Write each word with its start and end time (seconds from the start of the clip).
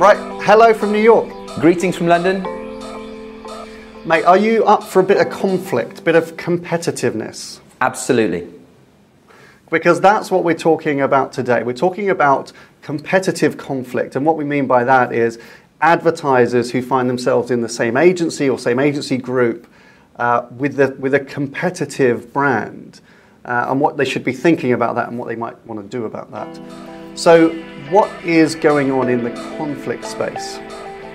Right, 0.00 0.16
hello 0.44 0.72
from 0.72 0.92
New 0.92 1.02
York. 1.02 1.28
Greetings 1.60 1.94
from 1.94 2.06
London. 2.06 2.40
Mate, 4.06 4.24
are 4.24 4.38
you 4.38 4.64
up 4.64 4.82
for 4.82 5.00
a 5.00 5.02
bit 5.02 5.18
of 5.18 5.28
conflict, 5.28 5.98
a 5.98 6.02
bit 6.02 6.14
of 6.14 6.38
competitiveness? 6.38 7.60
Absolutely. 7.82 8.48
Because 9.70 10.00
that's 10.00 10.30
what 10.30 10.42
we're 10.42 10.54
talking 10.54 11.02
about 11.02 11.34
today. 11.34 11.62
We're 11.62 11.74
talking 11.74 12.08
about 12.08 12.50
competitive 12.80 13.58
conflict. 13.58 14.16
And 14.16 14.24
what 14.24 14.38
we 14.38 14.44
mean 14.44 14.66
by 14.66 14.84
that 14.84 15.12
is 15.12 15.38
advertisers 15.82 16.70
who 16.70 16.80
find 16.80 17.06
themselves 17.06 17.50
in 17.50 17.60
the 17.60 17.68
same 17.68 17.98
agency 17.98 18.48
or 18.48 18.58
same 18.58 18.78
agency 18.78 19.18
group 19.18 19.66
uh, 20.16 20.46
with, 20.52 20.76
the, 20.76 20.96
with 20.98 21.12
a 21.12 21.20
competitive 21.20 22.32
brand 22.32 23.02
uh, 23.44 23.66
and 23.68 23.78
what 23.78 23.98
they 23.98 24.06
should 24.06 24.24
be 24.24 24.32
thinking 24.32 24.72
about 24.72 24.94
that 24.94 25.10
and 25.10 25.18
what 25.18 25.28
they 25.28 25.36
might 25.36 25.62
want 25.66 25.78
to 25.78 25.86
do 25.86 26.06
about 26.06 26.30
that. 26.30 26.58
So, 27.18 27.50
what 27.90 28.24
is 28.24 28.54
going 28.54 28.92
on 28.92 29.08
in 29.08 29.24
the 29.24 29.30
conflict 29.58 30.04
space? 30.04 30.60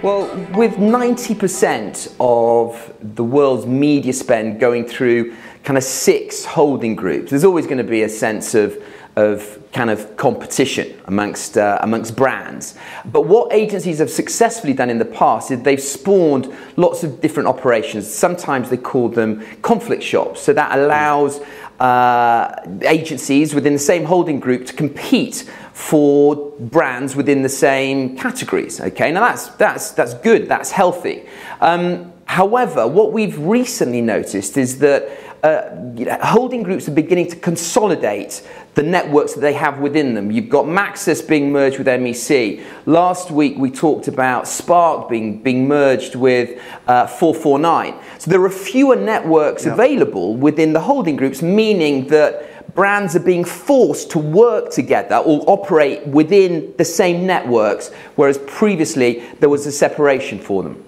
Well, 0.03 0.27
with 0.55 0.73
90% 0.73 2.15
of 2.19 2.93
the 3.15 3.23
world's 3.23 3.65
media 3.65 4.11
spend 4.11 4.59
going 4.59 4.85
through 4.85 5.35
kind 5.63 5.77
of 5.77 5.83
six 5.83 6.43
holding 6.43 6.95
groups, 6.95 7.29
there's 7.29 7.45
always 7.45 7.65
going 7.65 7.77
to 7.77 7.83
be 7.85 8.03
a 8.03 8.09
sense 8.09 8.55
of, 8.55 8.83
of 9.15 9.57
kind 9.71 9.89
of 9.89 10.17
competition 10.17 10.99
amongst, 11.05 11.57
uh, 11.57 11.79
amongst 11.81 12.15
brands. 12.17 12.77
But 13.05 13.25
what 13.25 13.53
agencies 13.53 13.99
have 13.99 14.09
successfully 14.09 14.73
done 14.73 14.89
in 14.89 14.99
the 14.99 15.05
past 15.05 15.51
is 15.51 15.61
they've 15.61 15.81
spawned 15.81 16.53
lots 16.75 17.05
of 17.05 17.21
different 17.21 17.47
operations. 17.47 18.05
Sometimes 18.05 18.69
they 18.69 18.77
call 18.77 19.07
them 19.07 19.45
conflict 19.61 20.03
shops. 20.03 20.41
So 20.41 20.51
that 20.51 20.77
allows 20.77 21.39
uh, 21.79 22.55
agencies 22.83 23.53
within 23.53 23.73
the 23.73 23.79
same 23.79 24.05
holding 24.05 24.39
group 24.39 24.65
to 24.67 24.73
compete 24.73 25.49
for 25.73 26.51
brands 26.59 27.15
within 27.15 27.41
the 27.41 27.49
same 27.49 28.17
categories. 28.17 28.79
Okay, 28.79 29.11
now 29.11 29.21
that's 29.21 29.47
that's 29.49 29.91
that's 29.91 30.13
good. 30.13 30.47
That's 30.47 30.71
healthy. 30.71 31.25
Um, 31.59 32.13
however, 32.25 32.87
what 32.87 33.11
we've 33.11 33.37
recently 33.39 34.01
noticed 34.01 34.57
is 34.57 34.79
that 34.79 35.09
uh, 35.45 36.25
holding 36.25 36.63
groups 36.63 36.87
are 36.87 36.91
beginning 36.91 37.27
to 37.29 37.35
consolidate 37.35 38.41
the 38.73 38.81
networks 38.81 39.35
that 39.35 39.41
they 39.41 39.53
have 39.53 39.79
within 39.79 40.15
them. 40.15 40.31
You've 40.31 40.49
got 40.49 40.65
Maxus 40.65 41.25
being 41.25 41.51
merged 41.51 41.77
with 41.77 41.85
MEC. 41.85 42.63
Last 42.87 43.29
week 43.29 43.55
we 43.55 43.69
talked 43.69 44.07
about 44.07 44.47
Spark 44.47 45.07
being, 45.07 45.43
being 45.43 45.67
merged 45.67 46.15
with 46.15 46.59
uh, 46.87 47.05
449. 47.05 47.93
So 48.17 48.31
there 48.31 48.43
are 48.43 48.49
fewer 48.49 48.95
networks 48.95 49.67
available 49.67 50.35
within 50.35 50.73
the 50.73 50.79
holding 50.79 51.15
groups, 51.15 51.43
meaning 51.43 52.07
that 52.07 52.73
brands 52.73 53.15
are 53.15 53.19
being 53.21 53.45
forced 53.45 54.09
to 54.11 54.19
work 54.19 54.71
together 54.71 55.17
or 55.17 55.43
operate 55.47 56.07
within 56.07 56.73
the 56.77 56.85
same 56.85 57.27
networks, 57.27 57.91
whereas 58.15 58.39
previously 58.39 59.23
there 59.39 59.49
was 59.49 59.67
a 59.67 59.71
separation 59.71 60.39
for 60.39 60.63
them. 60.63 60.83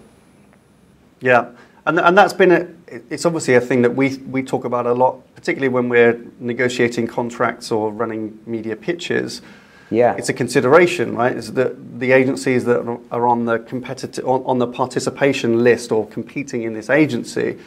Yeah, 1.22 1.52
and, 1.88 2.00
and 2.00 2.18
that's 2.18 2.34
been 2.34 2.52
a, 2.52 2.68
it's 3.10 3.26
obviously 3.26 3.56
a 3.56 3.62
thing 3.62 3.82
that 3.82 3.96
we, 3.96 4.18
we 4.18 4.44
talk 4.44 4.66
about 4.66 4.86
a 4.86 4.94
lot, 4.94 5.22
particularly 5.36 5.70
when 5.70 5.90
we're 5.90 6.20
negotiating 6.40 7.08
contracts 7.08 7.72
or 7.72 7.92
running 7.92 8.40
media 8.46 8.76
pitches. 8.76 9.42
Yeah. 9.90 10.16
It's 10.18 10.28
a 10.28 10.34
consideration, 10.34 11.16
right? 11.16 11.36
Is 11.36 11.54
that 11.54 12.00
the 12.00 12.12
agencies 12.12 12.66
that 12.66 13.00
are 13.12 13.28
on 13.28 13.46
the 13.46 13.60
competitive 13.60 14.28
on, 14.28 14.44
on 14.46 14.60
the 14.60 14.68
participation 14.68 15.64
list 15.64 15.94
or 15.94 16.06
competing 16.08 16.64
in 16.64 16.74
this 16.74 16.90
agency, 16.90 17.58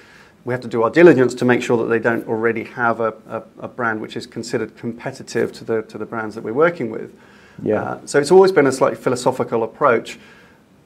we 0.44 0.52
have 0.52 0.60
to 0.60 0.68
do 0.68 0.82
our 0.82 0.90
diligence 0.90 1.34
to 1.36 1.44
make 1.46 1.62
sure 1.62 1.78
that 1.78 1.86
they 1.86 1.98
don't 1.98 2.26
already 2.28 2.64
have 2.64 3.00
a, 3.00 3.14
a, 3.26 3.42
a 3.60 3.68
brand 3.68 4.02
which 4.02 4.16
is 4.16 4.26
considered 4.26 4.76
competitive 4.76 5.50
to 5.52 5.64
the 5.64 5.82
to 5.82 5.96
the 5.96 6.04
brands 6.04 6.34
that 6.34 6.44
we're 6.44 6.52
working 6.52 6.90
with. 6.90 7.14
Yeah. 7.62 7.82
Uh, 7.82 8.06
so 8.06 8.18
it's 8.18 8.30
always 8.30 8.52
been 8.52 8.66
a 8.66 8.72
slightly 8.72 8.98
philosophical 8.98 9.62
approach. 9.62 10.18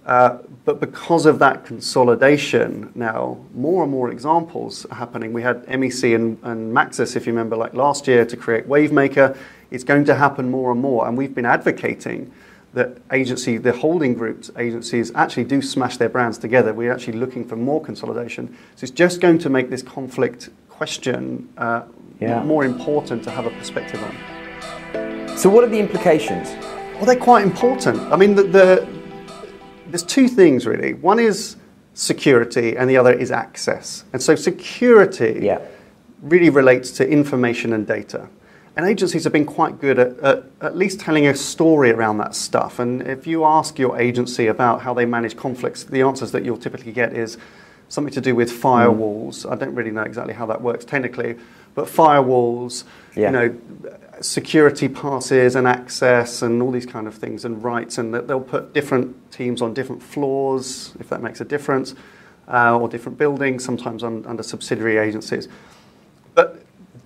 Uh, 0.06 0.38
but 0.66 0.80
because 0.80 1.24
of 1.24 1.38
that 1.38 1.64
consolidation 1.64 2.92
now, 2.94 3.38
more 3.54 3.82
and 3.82 3.90
more 3.90 4.10
examples 4.10 4.84
are 4.86 4.96
happening. 4.96 5.32
We 5.32 5.42
had 5.42 5.64
MEC 5.66 6.14
and, 6.14 6.38
and 6.42 6.74
Maxus, 6.74 7.16
if 7.16 7.26
you 7.26 7.32
remember, 7.32 7.56
like 7.56 7.72
last 7.74 8.06
year 8.06 8.24
to 8.26 8.36
create 8.36 8.68
Wavemaker. 8.68 9.36
It's 9.70 9.84
going 9.84 10.04
to 10.04 10.14
happen 10.14 10.50
more 10.50 10.72
and 10.72 10.80
more. 10.80 11.08
And 11.08 11.16
we've 11.16 11.34
been 11.34 11.46
advocating 11.46 12.32
that 12.74 12.98
agency, 13.12 13.56
the 13.56 13.72
holding 13.72 14.14
groups, 14.14 14.50
agencies 14.58 15.10
actually 15.14 15.44
do 15.44 15.62
smash 15.62 15.96
their 15.96 16.08
brands 16.08 16.36
together. 16.38 16.74
We're 16.74 16.92
actually 16.92 17.18
looking 17.18 17.44
for 17.46 17.56
more 17.56 17.80
consolidation. 17.80 18.48
So 18.76 18.84
it's 18.84 18.90
just 18.90 19.20
going 19.20 19.38
to 19.38 19.48
make 19.48 19.70
this 19.70 19.82
conflict 19.82 20.50
question 20.68 21.48
uh, 21.56 21.82
Yeah. 22.20 22.42
more 22.42 22.64
important 22.64 23.22
to 23.24 23.30
have 23.30 23.46
a 23.46 23.50
perspective 23.50 24.02
on. 24.02 25.38
So 25.38 25.48
what 25.48 25.64
are 25.64 25.68
the 25.68 25.78
implications? 25.78 26.50
Well, 26.96 27.06
they're 27.06 27.16
quite 27.16 27.44
important. 27.44 28.00
I 28.12 28.16
mean, 28.16 28.34
the, 28.34 28.42
the, 28.44 28.93
there's 29.94 30.02
two 30.02 30.26
things 30.26 30.66
really. 30.66 30.92
One 30.92 31.20
is 31.20 31.54
security, 31.96 32.76
and 32.76 32.90
the 32.90 32.96
other 32.96 33.12
is 33.12 33.30
access. 33.30 34.02
And 34.12 34.20
so, 34.20 34.34
security 34.34 35.38
Yeah. 35.40 35.60
really 36.20 36.50
relates 36.50 36.90
to 36.98 37.08
information 37.08 37.72
and 37.72 37.86
data. 37.86 38.26
And 38.76 38.84
agencies 38.86 39.22
have 39.22 39.32
been 39.32 39.44
quite 39.44 39.80
good 39.80 40.00
at, 40.00 40.18
at 40.18 40.44
at 40.60 40.76
least 40.76 40.98
telling 40.98 41.28
a 41.28 41.34
story 41.36 41.92
around 41.92 42.18
that 42.18 42.34
stuff. 42.34 42.80
And 42.80 43.02
if 43.02 43.24
you 43.24 43.44
ask 43.44 43.78
your 43.78 43.96
agency 43.96 44.48
about 44.48 44.80
how 44.80 44.94
they 44.94 45.06
manage 45.06 45.36
conflicts, 45.36 45.84
the 45.84 46.02
answers 46.02 46.32
that 46.32 46.44
you'll 46.44 46.56
typically 46.56 46.90
get 46.90 47.12
is 47.12 47.38
something 47.88 48.12
to 48.14 48.20
do 48.20 48.34
with 48.34 48.50
firewalls. 48.50 49.50
I 49.50 49.54
don't 49.56 49.74
really 49.74 49.90
know 49.90 50.02
exactly 50.02 50.34
how 50.34 50.46
that 50.46 50.62
works 50.62 50.84
technically, 50.84 51.36
but 51.74 51.86
firewalls, 51.86 52.84
Yeah. 53.14 53.26
you 53.28 53.32
know, 53.32 53.54
security 54.20 54.88
passes 54.88 55.56
and 55.56 55.66
access 55.66 56.42
and 56.42 56.62
all 56.62 56.70
these 56.70 56.86
kind 56.86 57.06
of 57.06 57.14
things 57.14 57.44
and 57.44 57.62
rights, 57.62 57.98
and 57.98 58.14
that 58.14 58.28
they'll 58.28 58.40
put 58.40 58.72
different 58.72 59.14
teams 59.32 59.60
on 59.60 59.74
different 59.74 60.02
floors, 60.02 60.94
if 61.00 61.08
that 61.08 61.22
makes 61.22 61.40
a 61.40 61.44
difference, 61.44 61.94
uh, 62.48 62.76
or 62.78 62.88
different 62.88 63.18
buildings, 63.18 63.64
sometimes 63.64 64.02
on, 64.02 64.24
under 64.26 64.42
subsidiary 64.42 64.98
agencies. 64.98 65.48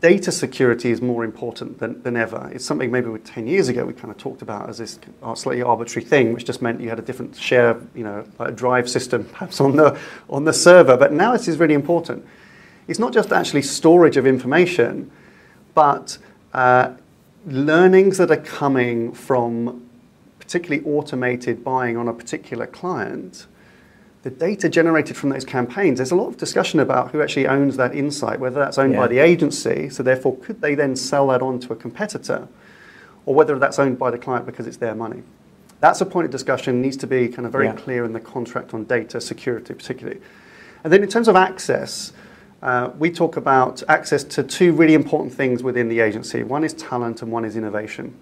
Data 0.00 0.31
security 0.31 0.92
is 0.92 1.03
more 1.03 1.25
important 1.25 1.81
than, 1.81 2.00
than 2.03 2.16
ever. 2.16 2.48
It's 2.54 2.64
something 2.64 2.91
maybe 2.91 3.09
with 3.09 3.25
10 3.25 3.48
years 3.48 3.69
ago 3.69 3.84
we 3.84 3.92
kind 3.92 4.12
of 4.12 4.16
talked 4.16 4.42
about 4.42 4.69
as 4.69 4.78
this 4.78 4.98
slightly 5.34 5.62
arbitrary 5.62 6.06
thing, 6.06 6.32
which 6.32 6.44
just 6.44 6.62
meant 6.62 6.81
you 6.81 6.88
had 6.88 7.00
a 7.00 7.03
different 7.03 7.34
share, 7.34 7.81
you 7.97 8.04
know, 8.04 8.25
like 8.38 8.50
a 8.50 8.53
drive 8.53 8.88
system 8.88 9.25
perhaps 9.25 9.60
on 9.60 9.75
the, 9.75 9.98
on 10.31 10.44
the 10.44 10.53
server. 10.53 10.97
But 10.97 11.12
now 11.12 11.32
this 11.32 11.48
is 11.48 11.56
really 11.59 11.75
important. 11.75 12.25
It's 12.86 13.00
not 13.00 13.12
just 13.12 13.32
actually 13.32 13.62
storage 13.62 14.16
of 14.16 14.25
information, 14.25 15.10
but 15.75 16.19
uh, 16.54 16.92
learnings 17.47 18.19
that 18.19 18.30
are 18.30 18.36
coming 18.36 19.12
from 19.12 19.88
particularly 20.38 20.84
automated 20.86 21.65
buying 21.65 21.97
on 21.97 22.09
a 22.09 22.12
particular 22.12 22.66
client 22.66 23.47
the 24.23 24.31
data 24.31 24.69
generated 24.69 25.17
from 25.17 25.31
those 25.31 25.45
campaigns, 25.45 25.99
there's 25.99 26.11
a 26.11 26.17
lot 26.17 26.29
of 26.29 26.37
discussion 26.37 26.81
about 26.81 27.12
who 27.12 27.23
actually 27.23 27.47
owns 27.47 27.77
that 27.77 27.95
insight, 27.95 28.41
whether 28.41 28.59
that's 28.59 28.79
owned 28.79 28.95
Yeah. 28.95 29.01
by 29.01 29.06
the 29.09 29.19
agency, 29.19 29.89
so 29.89 30.03
therefore 30.03 30.37
could 30.37 30.61
they 30.61 30.75
then 30.75 30.97
sell 30.97 31.29
that 31.29 31.41
on 31.41 31.61
to 31.61 31.73
a 31.73 31.77
competitor, 31.77 32.49
or 33.27 33.34
whether 33.34 33.59
that's 33.59 33.78
owned 33.78 33.99
by 33.99 34.11
the 34.11 34.19
client 34.19 34.45
because 34.47 34.67
it's 34.67 34.78
their 34.78 34.95
money. 34.95 35.23
That's 35.81 36.01
a 36.01 36.07
point 36.07 36.25
of 36.25 36.33
discussion, 36.33 36.83
needs 36.83 36.97
to 36.99 37.07
be 37.07 37.28
kind 37.28 37.47
of 37.47 37.53
very 37.53 37.67
Yeah. 37.67 37.73
clear 37.75 38.05
in 38.05 38.12
the 38.12 38.21
contract 38.21 38.75
on 38.75 38.84
data 38.84 39.21
security, 39.21 39.75
particularly. 39.75 40.21
And 40.83 40.93
then 40.93 41.03
in 41.03 41.09
terms 41.09 41.28
of 41.28 41.37
access, 41.37 42.12
uh, 42.61 42.91
we 42.99 43.11
talk 43.11 43.37
about 43.37 43.84
access 43.89 44.25
to 44.25 44.43
two 44.43 44.73
really 44.73 44.95
important 44.95 45.33
things 45.33 45.62
within 45.62 45.89
the 45.89 46.01
agency. 46.01 46.43
One 46.43 46.65
is 46.65 46.73
talent 46.73 47.23
and 47.23 47.31
one 47.31 47.45
is 47.45 47.57
innovation. 47.57 48.15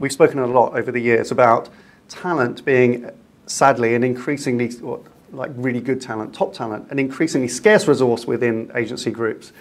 We've 0.00 0.12
spoken 0.12 0.40
a 0.40 0.46
lot 0.48 0.76
over 0.76 0.90
the 0.90 0.98
years 1.00 1.30
about 1.30 1.68
talent 2.08 2.64
being, 2.64 3.08
sadly, 3.46 3.94
an 3.94 4.04
increasingly 4.04 4.70
like 5.32 5.50
really 5.54 5.80
good 5.80 6.00
talent, 6.00 6.34
top 6.34 6.52
talent, 6.52 6.90
an 6.90 6.98
increasingly 6.98 7.48
scarce 7.48 7.88
resource 7.88 8.26
within 8.26 8.70
agency 8.74 9.10
groups, 9.10 9.52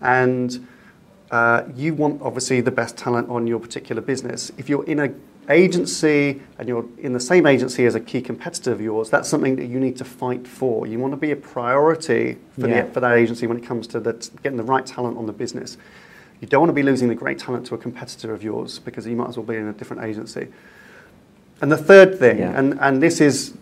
and 0.00 0.66
uh, 1.30 1.62
you 1.74 1.94
want 1.94 2.20
obviously 2.22 2.60
the 2.60 2.70
best 2.70 2.96
talent 2.96 3.28
on 3.30 3.46
your 3.46 3.58
particular 3.60 4.02
business. 4.02 4.50
If 4.58 4.68
you're 4.68 4.84
in 4.84 4.98
a 4.98 5.12
agency 5.48 6.40
and 6.58 6.68
you're 6.68 6.86
in 6.98 7.12
the 7.12 7.20
same 7.20 7.46
agency 7.46 7.84
as 7.84 7.94
a 7.94 8.00
key 8.00 8.20
competitor 8.20 8.70
of 8.72 8.80
yours, 8.80 9.10
that's 9.10 9.28
something 9.28 9.56
that 9.56 9.66
you 9.66 9.80
need 9.80 9.96
to 9.96 10.04
fight 10.04 10.46
for. 10.46 10.86
You 10.86 10.98
want 10.98 11.12
to 11.12 11.16
be 11.16 11.32
a 11.32 11.36
priority 11.36 12.38
for, 12.58 12.68
Yeah. 12.68 12.82
the, 12.82 12.92
for 12.92 13.00
that 13.00 13.16
agency 13.16 13.46
when 13.46 13.56
it 13.56 13.64
comes 13.64 13.86
to 13.88 14.00
the, 14.00 14.12
getting 14.42 14.56
the 14.56 14.62
right 14.62 14.86
talent 14.86 15.18
on 15.18 15.26
the 15.26 15.32
business. 15.32 15.78
You 16.40 16.48
don't 16.48 16.60
want 16.60 16.70
to 16.70 16.74
be 16.74 16.82
losing 16.82 17.08
the 17.08 17.14
great 17.14 17.38
talent 17.38 17.66
to 17.66 17.74
a 17.74 17.78
competitor 17.78 18.32
of 18.32 18.42
yours 18.42 18.78
because 18.78 19.06
you 19.06 19.16
might 19.16 19.28
as 19.30 19.36
well 19.36 19.46
be 19.46 19.56
in 19.56 19.66
a 19.66 19.72
different 19.72 20.04
agency. 20.04 20.48
And 21.62 21.70
the 21.70 21.76
third 21.78 22.18
thing, 22.18 22.40
Yeah. 22.40 22.58
and, 22.58 22.76
and 22.80 23.02
this 23.02 23.20
is 23.20 23.54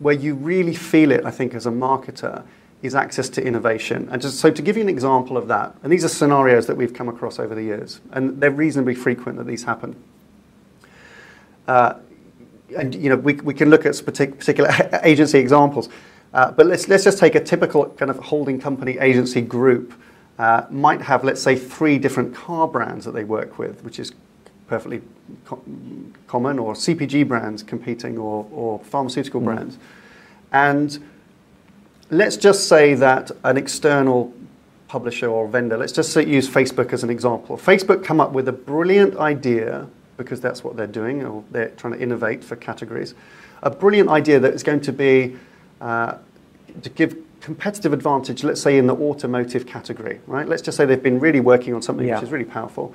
where 0.00 0.14
you 0.14 0.34
really 0.34 0.74
feel 0.74 1.12
it, 1.12 1.24
I 1.24 1.30
think, 1.30 1.54
as 1.54 1.66
a 1.66 1.70
marketer, 1.70 2.42
is 2.82 2.94
access 2.94 3.28
to 3.30 3.42
innovation. 3.42 4.08
And 4.10 4.20
just 4.20 4.38
so 4.40 4.50
to 4.50 4.60
give 4.60 4.76
you 4.76 4.82
an 4.82 4.88
example 4.88 5.38
of 5.38 5.48
that, 5.48 5.74
and 5.82 5.90
these 5.90 6.04
are 6.04 6.08
scenarios 6.08 6.66
that 6.66 6.76
we've 6.76 6.92
come 6.92 7.08
across 7.08 7.38
over 7.38 7.54
the 7.54 7.62
years, 7.62 8.00
and 8.12 8.40
they're 8.40 8.50
reasonably 8.50 8.94
frequent 8.94 9.38
that 9.38 9.46
these 9.46 9.64
happen. 9.64 9.96
Uh, 11.66 11.94
and 12.76 12.94
you 12.94 13.08
know, 13.08 13.16
we, 13.16 13.34
we 13.34 13.54
can 13.54 13.70
look 13.70 13.86
at 13.86 14.02
particular 14.04 14.70
agency 15.04 15.38
examples, 15.38 15.88
uh, 16.34 16.50
but 16.50 16.66
let's, 16.66 16.88
let's 16.88 17.04
just 17.04 17.18
take 17.18 17.36
a 17.36 17.40
typical 17.40 17.86
kind 17.90 18.10
of 18.10 18.18
holding 18.18 18.60
company 18.60 18.98
agency 18.98 19.40
group. 19.40 19.94
Uh, 20.36 20.66
might 20.68 21.00
have, 21.00 21.22
let's 21.22 21.40
say, 21.40 21.54
three 21.54 21.96
different 21.96 22.34
car 22.34 22.66
brands 22.66 23.04
that 23.04 23.12
they 23.12 23.22
work 23.22 23.56
with, 23.56 23.84
which 23.84 24.00
is 24.00 24.12
perfectly 24.66 25.02
co- 25.44 25.62
common, 26.26 26.58
or 26.58 26.74
CPG 26.74 27.26
brands 27.26 27.62
competing, 27.62 28.18
or, 28.18 28.46
or 28.52 28.78
pharmaceutical 28.80 29.40
Mm. 29.40 29.44
brands. 29.44 29.78
And 30.52 30.98
let's 32.10 32.36
just 32.36 32.68
say 32.68 32.94
that 32.94 33.30
an 33.42 33.56
external 33.56 34.32
publisher 34.88 35.26
or 35.28 35.48
vendor, 35.48 35.76
let's 35.76 35.92
just 35.92 36.12
say, 36.12 36.24
use 36.24 36.48
Facebook 36.48 36.92
as 36.92 37.02
an 37.02 37.10
example. 37.10 37.56
Facebook 37.56 38.04
come 38.04 38.20
up 38.20 38.32
with 38.32 38.46
a 38.48 38.52
brilliant 38.52 39.16
idea 39.16 39.86
because 40.16 40.40
that's 40.40 40.62
what 40.62 40.76
they're 40.76 40.86
doing, 40.86 41.24
or 41.24 41.42
they're 41.50 41.70
trying 41.70 41.92
to 41.94 42.00
innovate 42.00 42.44
for 42.44 42.54
categories. 42.54 43.14
A 43.64 43.70
brilliant 43.70 44.08
idea 44.08 44.38
that 44.38 44.54
is 44.54 44.62
going 44.62 44.80
to 44.82 44.92
be 44.92 45.36
uh, 45.80 46.14
to 46.82 46.90
give 46.90 47.16
competitive 47.40 47.92
advantage, 47.92 48.44
let's 48.44 48.60
say 48.60 48.78
in 48.78 48.86
the 48.86 48.94
automotive 48.94 49.66
category, 49.66 50.20
right? 50.28 50.48
Let's 50.48 50.62
just 50.62 50.76
say 50.76 50.84
they've 50.86 51.02
been 51.02 51.18
really 51.18 51.40
working 51.40 51.74
on 51.74 51.82
something 51.82 52.06
Yeah. 52.06 52.14
which 52.14 52.24
is 52.24 52.30
really 52.30 52.44
powerful, 52.44 52.94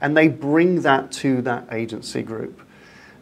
and 0.00 0.16
they 0.16 0.28
bring 0.28 0.82
that 0.82 1.12
to 1.12 1.42
that 1.42 1.66
agency 1.72 2.22
group. 2.22 2.60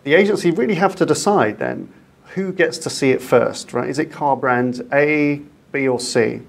The 0.05 0.15
agency 0.15 0.51
really 0.51 0.77
have 0.77 0.95
to 0.97 1.07
decide 1.07 1.59
then 1.59 1.93
who 2.35 2.53
gets 2.53 2.79
to 2.79 2.91
see 2.91 3.11
it 3.11 3.23
first, 3.23 3.73
right? 3.73 3.89
Is 3.89 3.99
it 3.99 4.13
car 4.13 4.37
brand 4.37 4.87
A, 4.93 5.43
B, 5.73 5.89
or 5.89 5.99
C? 5.99 6.41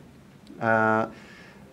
Uh, 0.60 1.08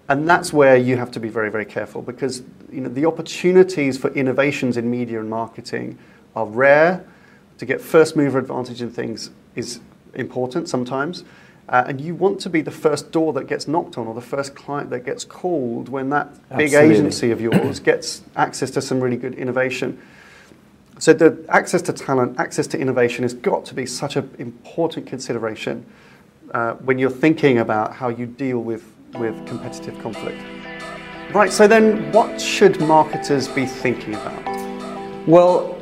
and 0.09 0.29
that's 0.29 0.53
where 0.53 0.77
you 0.77 0.97
have 0.97 1.11
to 1.13 1.21
be 1.21 1.29
very, 1.29 1.51
very 1.51 1.65
careful 1.65 2.01
because 2.03 2.43
you 2.71 2.81
know, 2.81 2.89
the 2.89 3.07
opportunities 3.07 3.99
for 3.99 4.13
innovations 4.13 4.77
in 4.77 4.91
media 4.91 5.21
and 5.21 5.29
marketing 5.29 5.99
are 6.35 6.47
rare. 6.47 7.05
To 7.59 7.65
get 7.65 7.81
first 7.81 8.17
mover 8.17 8.39
advantage 8.39 8.83
in 8.83 8.91
things 8.91 9.31
is 9.55 9.81
important 10.15 10.69
sometimes. 10.69 11.25
Uh, 11.69 11.85
and 11.89 12.01
you 12.01 12.15
want 12.15 12.41
to 12.41 12.49
be 12.49 12.61
the 12.61 12.71
first 12.71 13.11
door 13.11 13.33
that 13.33 13.49
gets 13.49 13.67
knocked 13.67 13.99
on 13.99 14.07
or 14.07 14.15
the 14.15 14.21
first 14.21 14.55
client 14.55 14.89
that 14.91 15.05
gets 15.05 15.25
called 15.25 15.89
when 15.89 16.11
that 16.11 16.29
big 16.57 16.75
agency 16.75 17.33
of 17.33 17.41
yours 17.41 17.81
gets 17.81 18.23
access 18.37 18.71
to 18.71 18.81
some 18.81 19.01
really 19.01 19.17
good 19.17 19.35
innovation. 19.35 20.01
So 20.99 21.13
the 21.13 21.45
access 21.49 21.83
to 21.83 21.93
talent, 21.93 22.39
access 22.39 22.67
to 22.69 22.79
innovation 22.79 23.25
has 23.25 23.35
got 23.35 23.65
to 23.67 23.75
be 23.75 23.85
such 23.85 24.17
an 24.17 24.33
important 24.39 25.07
consideration 25.07 25.85
uh, 26.53 26.75
when 26.75 26.99
you're 26.99 27.11
thinking 27.11 27.59
about 27.59 27.93
how 27.93 28.09
you 28.09 28.27
deal 28.27 28.61
with, 28.61 28.85
with 29.19 29.35
competitive 29.47 29.99
conflict. 30.01 30.41
Right, 31.35 31.53
so 31.53 31.67
then 31.67 32.13
what 32.13 32.41
should 32.41 32.81
marketers 32.81 33.49
be 33.49 33.67
thinking 33.67 34.15
about? 34.15 35.27
Well, 35.27 35.76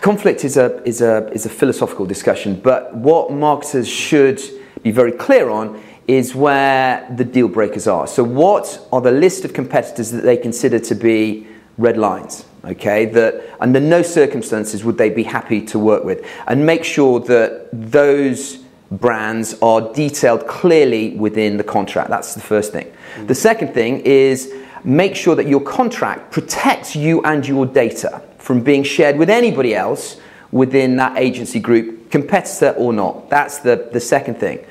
conflict 0.00 0.44
is 0.44 0.56
a, 0.56 0.82
is, 0.84 1.00
a, 1.00 1.28
is 1.32 1.46
a 1.46 1.48
philosophical 1.48 2.06
discussion, 2.06 2.60
but 2.60 2.94
what 2.94 3.30
marketers 3.30 3.88
should 3.88 4.40
be 4.82 4.90
very 4.90 5.12
clear 5.12 5.50
on 5.50 5.82
is 6.06 6.34
where 6.34 7.06
the 7.16 7.24
deal 7.24 7.48
breakers 7.48 7.86
are. 7.86 8.06
So, 8.06 8.22
what 8.22 8.86
are 8.92 9.00
the 9.00 9.10
list 9.10 9.44
of 9.44 9.52
competitors 9.52 10.10
that 10.12 10.22
they 10.22 10.36
consider 10.36 10.78
to 10.78 10.94
be 10.94 11.46
red 11.78 11.96
lines? 11.96 12.44
Okay, 12.64 13.06
that 13.06 13.56
under 13.60 13.80
no 13.80 14.02
circumstances 14.02 14.84
would 14.84 14.98
they 14.98 15.10
be 15.10 15.22
happy 15.22 15.60
to 15.66 15.78
work 15.78 16.04
with, 16.04 16.24
and 16.46 16.64
make 16.64 16.84
sure 16.84 17.20
that 17.20 17.68
those 17.72 18.58
brands 18.90 19.56
are 19.62 19.92
detailed 19.92 20.46
clearly 20.46 21.16
within 21.16 21.56
the 21.56 21.64
contract. 21.64 22.08
That's 22.08 22.34
the 22.34 22.40
first 22.40 22.72
thing. 22.72 22.92
The 23.26 23.34
second 23.34 23.74
thing 23.74 24.00
is 24.00 24.52
make 24.84 25.16
sure 25.16 25.34
that 25.34 25.48
your 25.48 25.60
contract 25.60 26.30
protects 26.30 26.94
you 26.94 27.20
and 27.22 27.46
your 27.46 27.66
data 27.66 28.22
from 28.46 28.60
being 28.60 28.84
shared 28.84 29.18
with 29.18 29.28
anybody 29.28 29.74
else 29.74 30.20
within 30.52 30.94
that 30.94 31.18
agency 31.18 31.58
group, 31.58 32.08
competitor 32.12 32.70
or 32.78 32.92
not. 32.92 33.28
That's 33.28 33.58
the, 33.58 33.88
the 33.92 33.98
second 33.98 34.36
thing. 34.36 34.64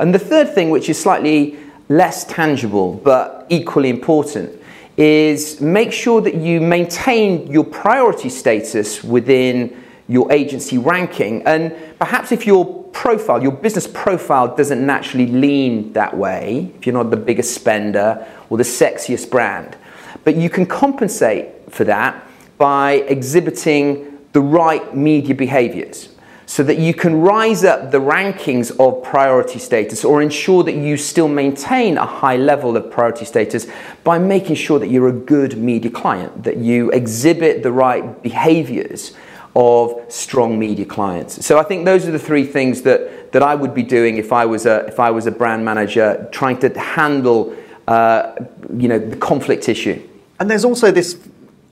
And 0.00 0.12
the 0.12 0.18
third 0.18 0.52
thing, 0.52 0.68
which 0.70 0.88
is 0.88 1.00
slightly 1.00 1.56
less 1.88 2.24
tangible 2.24 2.94
but 2.94 3.46
equally 3.48 3.88
important, 3.88 4.60
is 4.96 5.60
make 5.60 5.92
sure 5.92 6.20
that 6.20 6.34
you 6.34 6.60
maintain 6.60 7.46
your 7.46 7.62
priority 7.62 8.28
status 8.28 9.04
within 9.04 9.80
your 10.08 10.32
agency 10.32 10.76
ranking. 10.78 11.46
And 11.46 11.72
perhaps 12.00 12.32
if 12.32 12.48
your 12.48 12.82
profile, 12.86 13.40
your 13.40 13.52
business 13.52 13.86
profile 13.86 14.56
doesn't 14.56 14.84
naturally 14.84 15.28
lean 15.28 15.92
that 15.92 16.16
way, 16.16 16.72
if 16.76 16.84
you're 16.84 16.94
not 16.94 17.10
the 17.10 17.16
biggest 17.16 17.54
spender 17.54 18.26
or 18.48 18.58
the 18.58 18.64
sexiest 18.64 19.30
brand, 19.30 19.76
but 20.24 20.34
you 20.34 20.50
can 20.50 20.66
compensate 20.66 21.70
for 21.70 21.84
that 21.84 22.26
by 22.60 22.92
exhibiting 23.08 24.18
the 24.32 24.40
right 24.40 24.94
media 24.94 25.34
behaviors 25.34 26.10
so 26.44 26.62
that 26.62 26.78
you 26.78 26.92
can 26.92 27.22
rise 27.22 27.64
up 27.64 27.90
the 27.90 27.98
rankings 27.98 28.70
of 28.78 29.02
priority 29.02 29.58
status 29.58 30.04
or 30.04 30.20
ensure 30.20 30.62
that 30.62 30.74
you 30.74 30.98
still 30.98 31.26
maintain 31.26 31.96
a 31.96 32.04
high 32.04 32.36
level 32.36 32.76
of 32.76 32.90
priority 32.90 33.24
status 33.24 33.66
by 34.04 34.18
making 34.18 34.56
sure 34.56 34.78
that 34.78 34.88
you're 34.88 35.08
a 35.08 35.12
good 35.12 35.56
media 35.56 35.90
client, 35.90 36.42
that 36.42 36.58
you 36.58 36.90
exhibit 36.90 37.62
the 37.62 37.72
right 37.72 38.22
behaviors 38.22 39.12
of 39.56 39.94
strong 40.12 40.58
media 40.58 40.84
clients. 40.84 41.46
So 41.46 41.58
I 41.58 41.62
think 41.62 41.86
those 41.86 42.06
are 42.06 42.10
the 42.10 42.18
three 42.18 42.44
things 42.44 42.82
that, 42.82 43.32
that 43.32 43.42
I 43.42 43.54
would 43.54 43.74
be 43.74 43.82
doing 43.82 44.18
if 44.18 44.34
I 44.34 44.44
was 44.44 44.66
a, 44.66 44.86
if 44.86 45.00
I 45.00 45.10
was 45.10 45.26
a 45.26 45.32
brand 45.32 45.64
manager 45.64 46.28
trying 46.30 46.58
to 46.58 46.78
handle 46.78 47.56
uh, 47.88 48.34
you 48.76 48.86
know, 48.86 48.98
the 48.98 49.16
conflict 49.16 49.66
issue. 49.66 50.06
And 50.38 50.50
there's 50.50 50.64
also 50.64 50.90
this 50.90 51.18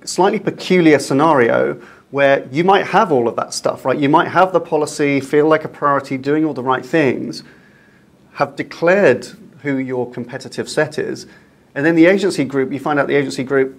slightly 0.05 0.39
peculiar 0.39 0.99
scenario 0.99 1.81
where 2.11 2.47
you 2.51 2.65
might 2.65 2.87
have 2.87 3.13
all 3.13 3.29
of 3.29 3.37
that 3.37 3.53
stuff, 3.53 3.85
right? 3.85 3.99
You 3.99 4.09
might 4.09 4.29
have 4.29 4.53
the 4.53 4.61
policy, 4.61 5.21
feel 5.21 5.47
like 5.47 5.65
a 5.65 5.69
priority, 5.69 6.17
doing 6.17 6.45
all 6.45 6.55
the 6.55 6.63
right 6.63 6.85
things, 6.85 7.43
have 8.35 8.57
declared 8.57 9.27
who 9.63 9.77
your 9.77 10.11
competitive 10.11 10.69
set 10.69 10.99
is, 10.99 11.27
and 11.75 11.85
then 11.85 11.95
the 11.97 12.07
agency 12.07 12.45
group, 12.45 12.73
you 12.73 12.79
find 12.79 12.99
out 12.99 13.09
the 13.09 13.15
agency 13.15 13.45
group, 13.45 13.79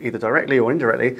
either 0.00 0.18
directly 0.18 0.58
or 0.58 0.70
indirectly, 0.70 1.18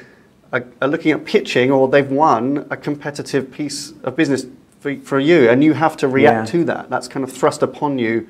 are, 0.53 0.65
are 0.83 0.89
looking 0.89 1.13
at 1.13 1.25
pitching 1.25 1.71
or 1.71 1.89
they've 1.89 2.11
won 2.11 2.67
a 2.71 2.77
competitive 2.77 3.51
piece 3.51 3.93
of 4.03 4.17
business 4.17 4.47
for, 4.81 4.97
for 4.97 5.19
you, 5.19 5.49
and 5.49 5.63
you 5.65 5.73
have 5.73 5.97
to 5.99 6.09
react 6.09 6.49
Yeah. 6.49 6.53
to 6.61 6.65
that. 6.65 6.91
That's 6.91 7.09
kind 7.09 7.25
of 7.25 7.33
thrust 7.33 7.63
upon 7.63 7.99
you, 7.99 8.29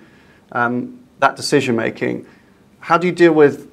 um, 0.52 1.00
that 1.18 1.36
decision 1.36 1.76
making. 1.76 2.26
How 2.80 2.96
do 2.96 3.06
you 3.06 3.12
deal 3.12 3.32
with 3.32 3.69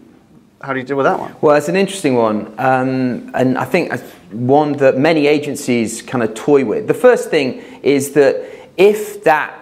how 0.62 0.74
do 0.74 0.80
you 0.80 0.86
deal 0.86 0.98
with 0.98 1.06
that 1.06 1.20
one? 1.20 1.36
Well, 1.42 1.56
it's 1.56 1.70
an 1.70 1.76
interesting 1.76 2.16
one, 2.16 2.54
um, 2.58 3.32
and 3.34 3.58
I 3.58 3.66
think 3.66 3.94
one 4.32 4.74
that 4.74 4.98
many 4.98 5.28
agencies 5.28 6.02
kind 6.02 6.24
of 6.24 6.34
toy 6.34 6.66
with. 6.66 6.88
The 6.88 6.94
first 6.94 7.30
thing 7.30 7.62
is 7.84 8.14
that 8.14 8.44
if 8.76 9.24
that 9.24 9.54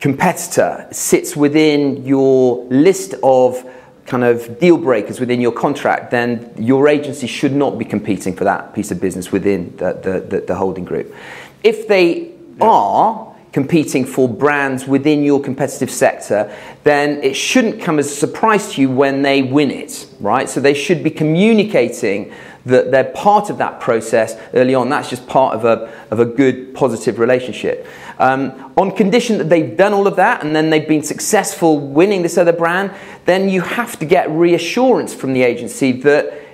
competitor 0.00 0.86
sits 0.92 1.36
within 1.36 2.06
your 2.06 2.64
list 2.66 3.14
of 3.22 3.68
kind 4.06 4.24
of 4.24 4.58
deal 4.58 4.78
breakers 4.78 5.20
within 5.20 5.40
your 5.40 5.52
contract, 5.52 6.10
then 6.10 6.52
your 6.56 6.88
agency 6.88 7.26
should 7.26 7.52
not 7.52 7.76
be 7.78 7.84
competing 7.84 8.34
for 8.34 8.44
that 8.44 8.74
piece 8.74 8.90
of 8.90 9.00
business 9.00 9.32
within 9.32 9.76
the, 9.76 9.92
the, 9.92 10.20
the, 10.20 10.40
the 10.46 10.54
holding 10.54 10.84
group. 10.84 11.14
If 11.62 11.88
they 11.88 12.32
are 12.60 13.27
competing 13.52 14.04
for 14.04 14.28
brands 14.28 14.86
within 14.86 15.22
your 15.22 15.40
competitive 15.40 15.90
sector, 15.90 16.54
then 16.84 17.22
it 17.22 17.34
shouldn't 17.34 17.80
come 17.80 17.98
as 17.98 18.06
a 18.06 18.14
surprise 18.14 18.72
to 18.72 18.80
you 18.80 18.90
when 18.90 19.22
they 19.22 19.42
win 19.42 19.70
it, 19.70 20.06
right? 20.20 20.48
So 20.48 20.60
they 20.60 20.74
should 20.74 21.02
be 21.02 21.10
communicating 21.10 22.32
that 22.66 22.90
they're 22.90 23.12
part 23.12 23.48
of 23.50 23.58
that 23.58 23.80
process 23.80 24.36
early 24.52 24.74
on. 24.74 24.90
That's 24.90 25.08
just 25.08 25.26
part 25.26 25.54
of 25.54 25.64
a, 25.64 25.90
of 26.10 26.20
a 26.20 26.24
good, 26.24 26.74
positive 26.74 27.18
relationship. 27.18 27.86
Um, 28.18 28.72
on 28.76 28.94
condition 28.94 29.38
that 29.38 29.48
they've 29.48 29.76
done 29.76 29.94
all 29.94 30.06
of 30.06 30.16
that 30.16 30.44
and 30.44 30.54
then 30.54 30.70
they've 30.70 30.88
been 30.88 31.02
successful 31.02 31.78
winning 31.78 32.22
this 32.22 32.36
other 32.36 32.52
brand, 32.52 32.92
then 33.24 33.48
you 33.48 33.62
have 33.62 33.98
to 34.00 34.04
get 34.04 34.28
reassurance 34.30 35.14
from 35.14 35.32
the 35.32 35.42
agency 35.42 35.92
that 35.92 36.47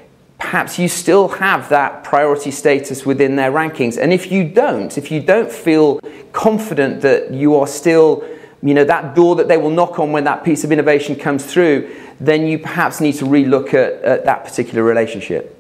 perhaps 0.45 0.79
you 0.79 0.89
still 0.89 1.27
have 1.29 1.71
that 1.71 2.05
priority 2.05 2.51
status 2.51 3.07
within 3.07 3.35
their 3.35 3.51
rankings. 3.51 3.97
And 3.97 4.13
if 4.13 4.31
you 4.31 4.45
don't, 4.45 4.97
if 4.99 5.11
you 5.11 5.21
don't 5.21 5.51
feel 5.51 6.01
confident 6.33 7.01
that 7.01 7.33
you 7.33 7.57
are 7.57 7.67
still, 7.67 8.23
you 8.63 8.75
know, 8.75 8.85
that 8.85 9.15
door 9.15 9.37
that 9.37 9.49
they 9.49 9.57
will 9.57 9.71
knock 9.71 9.99
on 9.99 10.13
when 10.13 10.25
that 10.25 10.45
piece 10.45 10.63
of 10.63 10.71
innovation 10.71 11.17
comes 11.17 11.47
through, 11.47 11.91
then 12.21 12.47
you 12.47 12.59
perhaps 12.59 13.01
need 13.01 13.15
to 13.15 13.25
relook 13.25 13.69
at, 13.69 13.95
at 14.03 14.27
that 14.27 14.45
particular 14.45 14.85
relationship. 14.85 15.59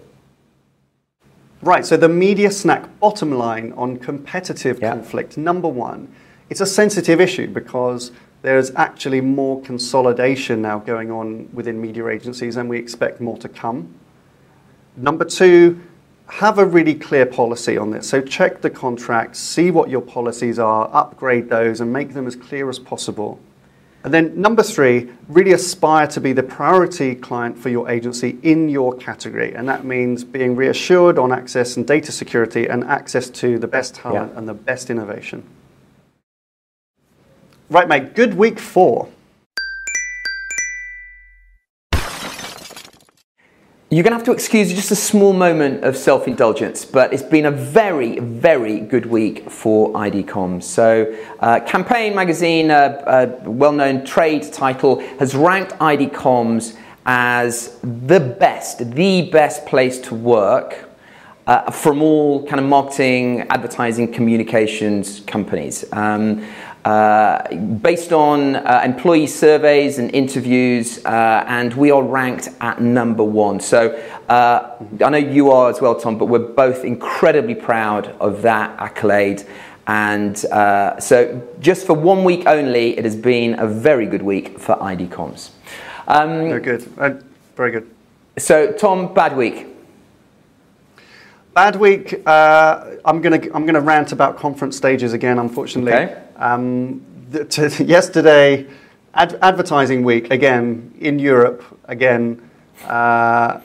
Right, 1.62 1.86
so 1.86 1.96
the 1.96 2.10
media 2.10 2.50
snack 2.50 3.00
bottom 3.00 3.32
line 3.32 3.72
on 3.78 3.96
competitive 3.96 4.80
Yeah. 4.82 4.90
conflict, 4.90 5.38
number 5.38 5.68
one, 5.68 6.08
it's 6.50 6.60
a 6.60 6.66
sensitive 6.66 7.22
issue 7.22 7.46
because 7.46 8.12
there's 8.42 8.70
actually 8.76 9.22
more 9.22 9.62
consolidation 9.62 10.60
now 10.60 10.78
going 10.78 11.10
on 11.10 11.48
within 11.54 11.80
media 11.80 12.06
agencies 12.08 12.58
and 12.58 12.68
we 12.68 12.78
expect 12.78 13.18
more 13.18 13.38
to 13.38 13.48
come. 13.48 13.94
Number 14.96 15.24
two, 15.24 15.80
have 16.26 16.58
a 16.58 16.64
really 16.64 16.94
clear 16.94 17.26
policy 17.26 17.76
on 17.76 17.90
this. 17.90 18.08
So 18.08 18.20
check 18.20 18.62
the 18.62 18.70
contracts, 18.70 19.38
see 19.38 19.70
what 19.70 19.90
your 19.90 20.00
policies 20.00 20.58
are, 20.58 20.88
upgrade 20.92 21.48
those, 21.48 21.80
and 21.80 21.92
make 21.92 22.14
them 22.14 22.26
as 22.26 22.34
clear 22.36 22.68
as 22.68 22.78
possible. 22.78 23.38
And 24.04 24.12
then 24.12 24.38
number 24.38 24.62
three, 24.62 25.10
really 25.28 25.52
aspire 25.52 26.06
to 26.08 26.20
be 26.20 26.34
the 26.34 26.42
priority 26.42 27.14
client 27.14 27.56
for 27.56 27.70
your 27.70 27.88
agency 27.88 28.38
in 28.42 28.68
your 28.68 28.94
category. 28.94 29.54
And 29.54 29.66
that 29.68 29.84
means 29.84 30.24
being 30.24 30.56
reassured 30.56 31.18
on 31.18 31.32
access 31.32 31.78
and 31.78 31.86
data 31.86 32.12
security 32.12 32.66
and 32.66 32.84
access 32.84 33.30
to 33.30 33.58
the 33.58 33.66
best 33.66 33.94
talent 33.94 34.32
Yeah. 34.32 34.38
and 34.38 34.46
the 34.46 34.54
best 34.54 34.90
innovation. 34.90 35.42
Right, 37.70 37.88
mate, 37.88 38.14
good 38.14 38.34
week 38.34 38.58
four. 38.58 39.08
You're 43.94 44.02
going 44.02 44.10
to 44.10 44.16
have 44.16 44.26
to 44.26 44.32
excuse 44.32 44.74
just 44.74 44.90
a 44.90 44.96
small 44.96 45.32
moment 45.32 45.84
of 45.84 45.96
self 45.96 46.26
indulgence, 46.26 46.84
but 46.84 47.12
it's 47.12 47.22
been 47.22 47.46
a 47.46 47.50
very, 47.52 48.18
very 48.18 48.80
good 48.80 49.06
week 49.06 49.48
for 49.48 49.96
ID 49.96 50.24
Comms. 50.24 50.64
So, 50.64 51.16
uh, 51.38 51.60
Campaign 51.60 52.12
magazine, 52.12 52.72
a, 52.72 53.04
a 53.06 53.48
well 53.48 53.70
known 53.70 54.04
trade 54.04 54.52
title, 54.52 54.98
has 55.20 55.36
ranked 55.36 55.74
ID 55.80 56.08
Comms 56.08 56.76
as 57.06 57.78
the 57.84 58.18
best, 58.18 58.96
the 58.96 59.30
best 59.30 59.64
place 59.64 60.00
to 60.00 60.16
work 60.16 60.90
uh, 61.46 61.70
from 61.70 62.02
all 62.02 62.44
kind 62.48 62.58
of 62.58 62.66
marketing, 62.66 63.42
advertising, 63.42 64.12
communications 64.12 65.20
companies. 65.20 65.84
Um, 65.92 66.44
uh, 66.84 67.54
based 67.54 68.12
on 68.12 68.56
uh, 68.56 68.82
employee 68.84 69.26
surveys 69.26 69.98
and 69.98 70.14
interviews, 70.14 71.04
uh, 71.06 71.44
and 71.46 71.72
we 71.74 71.90
are 71.90 72.02
ranked 72.02 72.50
at 72.60 72.80
number 72.80 73.24
one. 73.24 73.58
So 73.60 73.90
uh, 74.28 74.76
I 75.02 75.10
know 75.10 75.18
you 75.18 75.50
are 75.50 75.70
as 75.70 75.80
well, 75.80 75.98
Tom, 75.98 76.18
but 76.18 76.26
we're 76.26 76.38
both 76.38 76.84
incredibly 76.84 77.54
proud 77.54 78.08
of 78.20 78.42
that 78.42 78.78
accolade. 78.78 79.44
And 79.86 80.42
uh, 80.46 80.98
so, 80.98 81.46
just 81.60 81.86
for 81.86 81.92
one 81.92 82.24
week 82.24 82.46
only, 82.46 82.96
it 82.96 83.04
has 83.04 83.16
been 83.16 83.58
a 83.58 83.66
very 83.66 84.06
good 84.06 84.22
week 84.22 84.58
for 84.58 84.82
ID 84.82 85.08
Comms. 85.08 85.50
Um, 86.08 86.48
very 86.48 86.60
good. 86.60 86.82
Very 87.54 87.70
good. 87.70 87.90
So, 88.38 88.72
Tom, 88.72 89.12
bad 89.12 89.36
week. 89.36 89.66
Bad 91.52 91.76
week. 91.76 92.26
Uh, 92.26 92.96
I'm 93.04 93.20
going 93.20 93.40
to 93.40 93.54
I'm 93.54 93.62
going 93.62 93.74
to 93.74 93.80
rant 93.80 94.12
about 94.12 94.38
conference 94.38 94.76
stages 94.76 95.12
again. 95.12 95.38
Unfortunately, 95.38 95.92
okay. 95.92 96.23
Um, 96.36 97.04
to, 97.50 97.68
yesterday, 97.84 98.66
ad, 99.14 99.38
advertising 99.42 100.04
week 100.04 100.30
again 100.30 100.94
in 101.00 101.18
Europe 101.18 101.62
again. 101.84 102.50
Uh, 102.84 103.60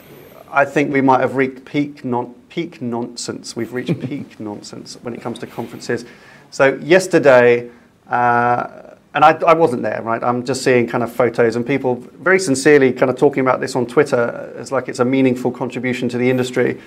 I 0.52 0.66
think 0.66 0.92
we 0.92 1.02
might 1.02 1.22
have 1.22 1.36
reached 1.36 1.66
peak 1.66 2.04
non, 2.04 2.34
peak 2.50 2.82
nonsense. 2.82 3.56
We've 3.56 3.74
reached 3.74 4.00
peak 4.08 4.40
nonsense 4.40 4.98
when 5.02 5.14
it 5.14 5.22
comes 5.22 5.40
to 5.40 5.48
conferences. 5.48 6.06
So 6.52 6.76
yesterday. 6.76 7.70
Uh, 8.08 8.86
and 9.14 9.26
I, 9.26 9.32
I, 9.32 9.54
wasn't 9.54 9.82
there, 9.82 10.02
right? 10.04 10.22
I'm 10.22 10.46
just 10.46 10.64
seeing 10.64 10.88
kind 10.88 11.04
of 11.04 11.12
photos 11.12 11.56
and 11.56 11.66
people 11.66 11.96
very 11.96 12.40
sincerely 12.40 12.94
kind 12.94 13.10
of 13.10 13.18
talking 13.18 13.42
about 13.42 13.60
this 13.60 13.76
on 13.76 13.88
Twitter 13.88 14.54
as 14.56 14.72
like 14.72 14.88
it's 14.88 15.00
a 15.00 15.06
meaningful 15.06 15.52
contribution 15.52 16.08
to 16.10 16.18
the 16.20 16.30
industry. 16.30 16.80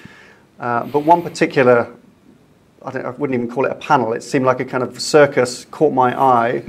Uh, 0.61 0.85
but 0.87 1.01
one 1.01 1.23
particular, 1.23 1.93
I, 2.85 2.99
I, 2.99 3.11
wouldn't 3.11 3.35
even 3.35 3.51
call 3.51 3.65
it 3.65 3.73
a 3.73 3.77
panel, 3.77 4.13
it 4.13 4.23
seemed 4.23 4.45
like 4.45 4.61
a 4.61 4.65
kind 4.65 4.83
of 4.83 5.01
circus 5.01 5.67
caught 5.71 5.93
my 5.93 6.19
eye, 6.19 6.63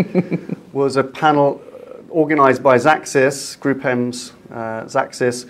was 0.74 0.96
a 0.96 1.04
panel 1.04 1.62
organized 2.10 2.62
by 2.62 2.78
Xaxis, 2.78 3.60
Group 3.60 3.84
M's 3.86 4.34
uh, 4.52 4.84
Xaxis, 4.84 5.48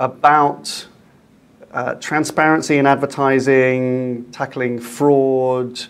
about 0.00 0.86
uh, 1.72 1.94
transparency 1.94 2.78
in 2.78 2.86
advertising, 2.86 4.24
tackling 4.32 4.78
fraud, 4.78 5.84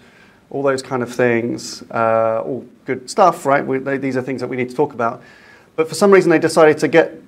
all 0.50 0.62
those 0.62 0.82
kind 0.82 1.02
of 1.02 1.12
things, 1.14 1.82
uh, 1.90 2.42
all 2.44 2.66
good 2.84 3.08
stuff, 3.08 3.46
right? 3.46 3.64
We, 3.64 3.78
they, 3.78 3.98
these 3.98 4.16
are 4.16 4.22
things 4.22 4.40
that 4.40 4.48
we 4.48 4.56
need 4.56 4.70
to 4.70 4.76
talk 4.76 4.92
about. 4.92 5.22
But 5.76 5.88
for 5.88 5.94
some 5.94 6.10
reason, 6.10 6.30
they 6.30 6.38
decided 6.38 6.78
to 6.78 6.88
get 6.88 7.20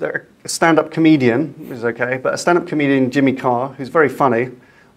a 0.00 0.22
stand-up 0.46 0.90
comedian, 0.90 1.54
which 1.68 1.78
is 1.78 1.84
okay, 1.84 2.18
but 2.18 2.34
a 2.34 2.38
stand-up 2.38 2.66
comedian, 2.66 3.10
Jimmy 3.10 3.32
Carr, 3.32 3.70
who's 3.70 3.88
very 3.88 4.08
funny, 4.08 4.50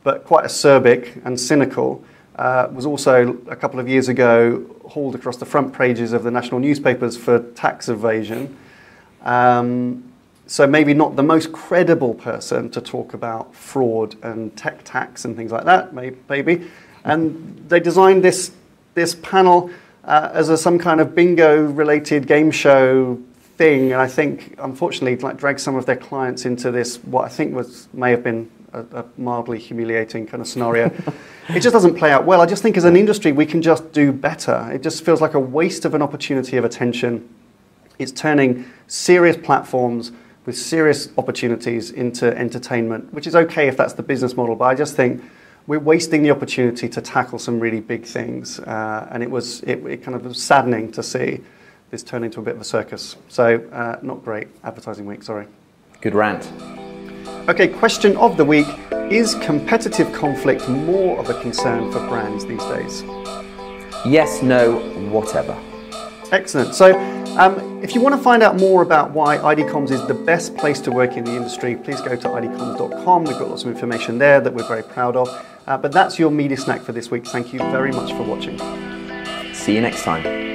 but 0.06 0.24
quite 0.24 0.46
acerbic 0.46 1.20
and 1.26 1.38
cynical, 1.40 2.06
uh, 2.36 2.70
was 2.72 2.86
also 2.86 3.36
a 3.50 3.56
couple 3.56 3.80
of 3.80 3.90
years 3.90 4.08
ago 4.08 4.64
hauled 4.88 5.16
across 5.16 5.38
the 5.38 5.46
front 5.46 5.74
pages 5.74 6.14
of 6.14 6.22
the 6.22 6.30
national 6.30 6.60
newspapers 6.60 7.18
for 7.18 7.40
tax 7.54 7.90
evasion. 7.90 8.56
Um, 9.24 10.04
so 10.46 10.68
maybe 10.68 10.94
not 10.94 11.16
the 11.16 11.24
most 11.24 11.52
credible 11.52 12.14
person 12.14 12.70
to 12.70 12.82
talk 12.82 13.16
about 13.16 13.56
fraud 13.56 14.16
and 14.22 14.56
tech 14.56 14.84
tax 14.84 15.26
and 15.26 15.36
things 15.36 15.52
like 15.52 15.66
that, 15.66 15.92
maybe. 16.30 16.68
And 17.04 17.66
they 17.68 17.80
designed 17.80 18.24
this 18.24 18.52
this 18.94 19.16
panel 19.16 19.72
uh, 20.04 20.30
as 20.34 20.50
a, 20.50 20.58
some 20.58 20.78
kind 20.78 21.02
of 21.02 21.16
bingo-related 21.16 22.28
game 22.28 22.52
show 22.52 23.20
thing, 23.58 23.92
and 23.92 24.02
I 24.02 24.08
think, 24.08 24.56
unfortunately, 24.60 25.18
like 25.18 25.38
dragged 25.38 25.60
some 25.60 25.76
of 25.76 25.88
their 25.88 25.98
clients 25.98 26.46
into 26.46 26.70
this 26.70 26.98
what 26.98 27.26
I 27.26 27.30
think 27.30 27.56
was 27.56 27.88
may 27.92 28.12
have 28.12 28.24
been 28.24 28.50
a, 28.76 29.00
a 29.00 29.06
mildly 29.18 29.60
humiliating 29.60 30.28
kind 30.28 30.42
of 30.42 30.48
scenario. 30.48 30.86
it 31.50 31.62
just 31.62 31.74
doesn't 31.74 31.96
play 31.96 32.12
out 32.12 32.26
well. 32.26 32.42
I 32.42 32.46
just 32.46 32.62
think 32.62 32.78
as 32.78 32.84
an 32.84 32.96
industry 32.96 33.32
we 33.32 33.46
can 33.46 33.62
just 33.62 33.92
do 33.92 34.12
better. 34.12 34.70
It 34.72 34.84
just 34.84 35.04
feels 35.04 35.22
like 35.22 35.34
a 35.34 35.40
waste 35.40 35.86
of 35.86 35.94
an 35.94 36.02
opportunity 36.02 36.58
of 36.58 36.66
attention. 36.66 37.28
It's 37.98 38.12
turning 38.12 38.66
serious 38.88 39.38
platforms 39.38 40.12
with 40.46 40.58
serious 40.58 41.10
opportunities 41.18 41.92
into 41.92 42.38
entertainment, 42.38 43.14
which 43.14 43.28
is 43.28 43.36
okay 43.36 43.68
if 43.68 43.78
that's 43.78 43.94
the 43.94 44.04
business 44.04 44.36
model. 44.36 44.56
But 44.56 44.66
I 44.66 44.76
just 44.76 44.96
think 44.96 45.24
we're 45.68 45.80
wasting 45.80 46.22
the 46.22 46.32
opportunity 46.32 46.88
to 46.90 47.02
tackle 47.02 47.40
some 47.40 47.60
really 47.60 47.80
big 47.80 48.06
things, 48.06 48.60
uh, 48.60 49.08
and 49.12 49.24
it 49.24 49.32
was 49.32 49.62
it, 49.64 49.84
it 49.86 50.04
kind 50.04 50.16
of 50.16 50.26
was 50.26 50.42
saddening 50.42 50.92
to 50.92 51.02
see 51.02 51.42
this 51.90 52.04
turn 52.04 52.24
into 52.24 52.40
a 52.40 52.44
bit 52.44 52.56
of 52.56 52.62
a 52.62 52.66
circus. 52.66 53.16
So, 53.30 53.58
uh, 53.72 53.98
not 54.02 54.24
great 54.24 54.48
advertising 54.64 55.06
week, 55.06 55.24
sorry. 55.24 55.48
Good 56.02 56.14
rant. 56.14 56.85
Okay, 57.48 57.68
question 57.68 58.18
of 58.18 58.38
the 58.38 58.46
week 58.46 58.66
Is 59.12 59.36
competitive 59.36 60.12
conflict 60.14 60.68
more 60.68 61.20
of 61.20 61.30
a 61.30 61.40
concern 61.42 61.92
for 61.92 62.00
brands 62.08 62.44
these 62.44 62.64
days? 62.66 63.04
Yes, 64.04 64.42
no, 64.42 64.80
whatever. 65.12 65.56
Excellent. 66.32 66.74
So, 66.74 67.00
um, 67.38 67.84
if 67.84 67.94
you 67.94 68.02
want 68.02 68.16
to 68.16 68.22
find 68.22 68.42
out 68.42 68.58
more 68.58 68.82
about 68.82 69.12
why 69.12 69.38
IDComms 69.38 69.92
is 69.92 70.04
the 70.08 70.14
best 70.16 70.58
place 70.58 70.80
to 70.82 70.92
work 70.92 71.18
in 71.18 71.24
the 71.24 71.36
industry, 71.36 71.76
please 71.76 72.02
go 72.02 72.16
to 72.16 72.28
idcomms.com. 72.30 73.26
We've 73.26 73.38
got 73.38 73.50
lots 73.50 73.64
of 73.64 73.70
information 73.70 74.18
there 74.18 74.42
that 74.42 74.52
we're 74.52 74.68
very 74.68 74.84
proud 74.84 75.16
of. 75.16 75.30
Uh, 75.68 75.78
but 75.78 75.92
that's 75.92 76.18
your 76.18 76.32
media 76.32 76.58
snack 76.58 76.82
for 76.82 76.94
this 76.94 77.12
week. 77.12 77.28
Thank 77.28 77.54
you 77.54 77.60
very 77.60 77.92
much 77.92 78.12
for 78.14 78.24
watching. 78.24 78.58
See 79.54 79.76
you 79.76 79.82
next 79.82 80.04
time. 80.04 80.55